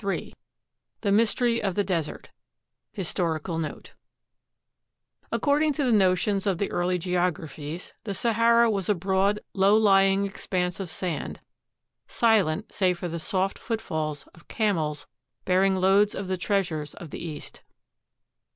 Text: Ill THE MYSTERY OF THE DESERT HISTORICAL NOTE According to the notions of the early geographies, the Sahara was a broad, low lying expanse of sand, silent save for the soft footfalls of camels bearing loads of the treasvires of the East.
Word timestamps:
Ill 0.03 0.31
THE 1.01 1.11
MYSTERY 1.11 1.61
OF 1.61 1.75
THE 1.75 1.83
DESERT 1.83 2.31
HISTORICAL 2.93 3.59
NOTE 3.59 3.93
According 5.31 5.73
to 5.73 5.83
the 5.83 5.91
notions 5.91 6.47
of 6.47 6.57
the 6.57 6.71
early 6.71 6.97
geographies, 6.97 7.93
the 8.03 8.15
Sahara 8.15 8.67
was 8.71 8.89
a 8.89 8.95
broad, 8.95 9.41
low 9.53 9.77
lying 9.77 10.25
expanse 10.25 10.79
of 10.79 10.89
sand, 10.89 11.39
silent 12.07 12.73
save 12.73 12.97
for 12.97 13.09
the 13.09 13.19
soft 13.19 13.59
footfalls 13.59 14.23
of 14.33 14.47
camels 14.47 15.05
bearing 15.45 15.75
loads 15.75 16.15
of 16.15 16.27
the 16.27 16.35
treasvires 16.35 16.95
of 16.95 17.11
the 17.11 17.23
East. 17.23 17.61